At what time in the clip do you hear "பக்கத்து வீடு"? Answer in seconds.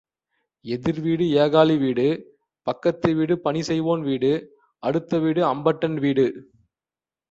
2.67-3.35